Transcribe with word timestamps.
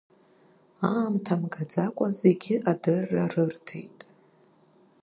Аамҭа 0.89 1.35
мгаӡакәа 1.41 2.07
зегьы 2.19 2.55
адырра 2.71 3.25
рырҭеит. 3.33 3.99